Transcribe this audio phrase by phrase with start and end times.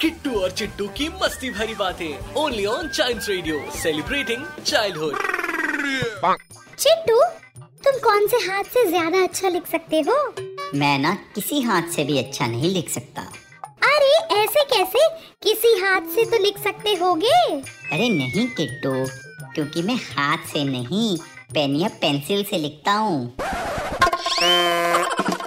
[0.00, 5.14] किट्टू और चिट्टू की मस्ती भरी बातें only on child radio celebrating childhood
[6.78, 7.20] Chittu
[7.84, 10.34] तुम कौन से हाथ से ज़्यादा अच्छा लिख सकते हो?
[10.74, 13.22] मैं ना किसी हाथ से भी अच्छा नहीं लिख सकता।
[13.92, 15.08] अरे ऐसे कैसे?
[15.42, 17.60] किसी हाथ से तो लिख सकते होगे।
[17.92, 18.92] अरे नहीं किट्टू
[19.54, 21.16] क्योंकि मैं हाथ से नहीं
[21.54, 23.36] पेन या पेंसिल से लिखता हूँ।